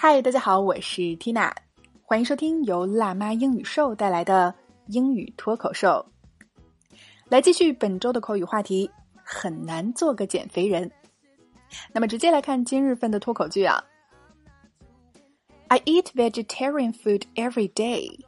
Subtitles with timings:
[0.00, 1.52] 嗨，大家好，我是 Tina，
[2.02, 4.54] 欢迎收听由辣妈英语秀带来的
[4.86, 6.04] 英语脱口秀。
[7.28, 8.90] 来继续本周的口语话题，
[9.24, 10.90] 很难做个减肥人。
[11.92, 13.82] 那么直接来看今日份的脱口剧啊。
[15.68, 18.20] I eat vegetarian food every day.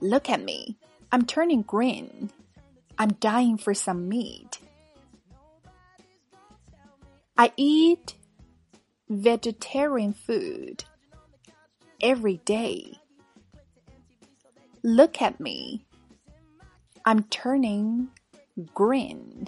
[0.00, 0.76] Look at me.
[1.10, 2.30] I'm turning green.
[2.96, 4.58] I'm dying for some meat.
[7.34, 8.14] I eat
[9.08, 10.80] vegetarian food
[12.00, 12.98] every day.
[14.82, 15.84] Look at me.
[17.04, 18.08] I'm turning
[18.74, 19.46] green.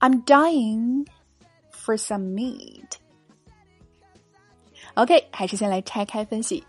[0.00, 1.06] I'm dying
[1.70, 2.98] for some meat.
[4.94, 6.64] OK，还是先来拆开分析。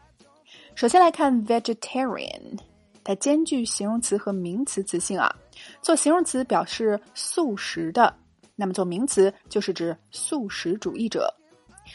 [0.75, 2.59] 首先来看 vegetarian，
[3.03, 5.33] 它兼具形容词和名词词性啊。
[5.81, 8.15] 做形容词表示素食的，
[8.55, 11.33] 那么做名词就是指素食主义者。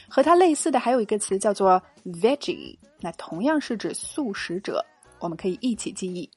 [0.09, 4.85] 和它类似的还有一个词叫做 veggie，那同样是指素食者，
[5.19, 6.29] 我们可以一起记忆。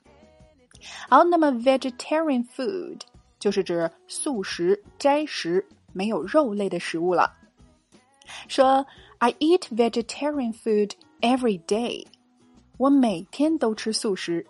[1.09, 3.01] 好，那么 vegetarian food
[3.39, 7.37] 就是指素食、斋食、没有肉类的食物了。
[8.49, 8.87] 说
[9.19, 12.07] I eat vegetarian food every day，
[12.79, 14.47] 我每天都吃素食。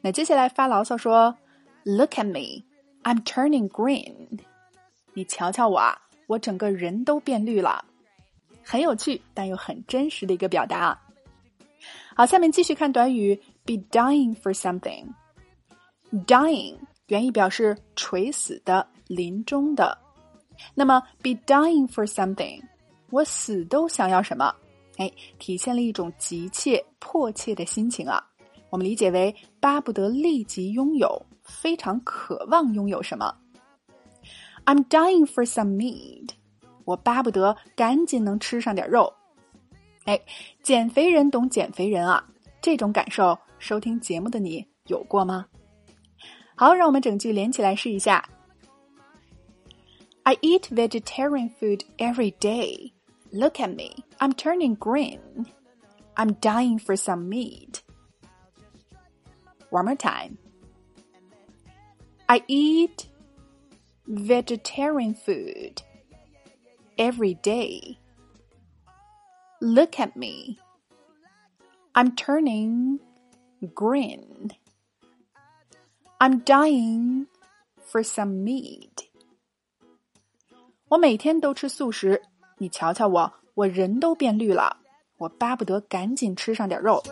[0.00, 1.36] 那接下来发牢骚说
[1.84, 4.40] Look at me，I'm turning green，
[5.14, 7.84] 你瞧瞧我啊，我整个人都变绿了。
[8.68, 11.00] 很有趣但又很真实的一个表达。
[12.16, 15.06] 好，下面继续看短语 be dying for something。
[16.26, 19.96] dying 原意表示垂死的、临终的。
[20.74, 22.60] 那么 be dying for something，
[23.10, 24.52] 我死都想要什么？
[24.96, 28.20] 哎，体现了一种急切、迫切的心情啊。
[28.70, 33.32] 我们理解为巴不得立即拥有，非常渴望拥有什么。
[34.64, 36.30] I'm dying for some meat。
[36.85, 39.13] 我巴不得赶紧能吃上点肉，
[40.05, 40.19] 哎，
[40.63, 42.23] 减肥人懂减肥人啊，
[42.61, 45.45] 这种感受，收听节目的你有过吗？
[46.55, 48.27] 好，让我们整句连起来试一下。
[50.23, 52.93] I eat vegetarian food every day.
[53.31, 55.45] Look at me, I'm turning green.
[56.15, 57.79] I'm dying for some meat.
[59.69, 60.37] One more time.
[62.27, 63.07] I eat
[64.05, 65.81] vegetarian food
[66.97, 67.97] every day.
[69.59, 70.57] Look at me.
[71.93, 72.99] I'm turning
[73.75, 74.51] green.
[76.19, 77.27] I'm dying
[77.85, 79.07] for some meat.
[80.87, 82.21] 我每天都吃素食，
[82.57, 84.77] 你瞧瞧我，我人都变绿了。
[85.17, 87.03] 我巴不得赶紧吃上点肉。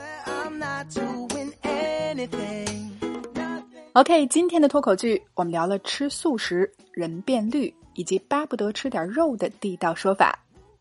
[3.93, 7.73] OK，今天的脱口剧我们聊了吃素食人变绿。
[7.94, 10.38] 以及巴不得吃点肉的地道说法，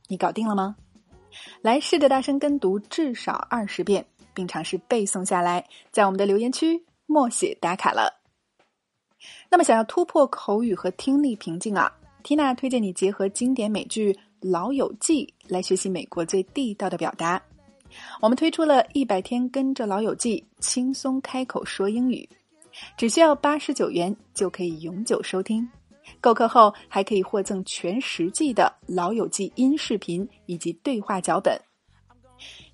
[0.07, 0.75] 你搞定了吗？
[1.61, 8.21] 来试着大声跟读至少二十遍，并尝试背诵下来，在我们的留言区默写打卡了。
[9.49, 11.91] 那么，想要突破口语和听力瓶颈啊
[12.23, 17.41] 缇娜推荐你结合经典美剧《老友记》来学习美国最地道的表达。
[18.21, 22.27] 我们推出了一百天跟着《老友记》轻松开口说英语，
[22.97, 25.67] 只需要八十九元就可以永久收听。
[26.19, 31.59] 购课后还可以获赠全十季的《老友记》音视频以及对话脚本，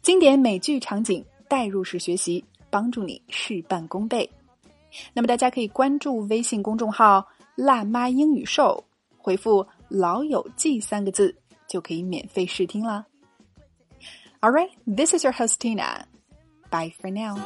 [0.02, 4.30] 经典美剧场景代入式学习，帮助你事半功倍。
[5.14, 7.26] 那么大家可以关注微信公众号
[7.56, 8.84] “辣妈英语秀”，
[9.18, 11.36] 回复“老友记”三个字
[11.68, 13.06] 就可以免费试听啦。
[14.42, 16.04] All right, this is your hostina.
[16.72, 17.38] Bye for now.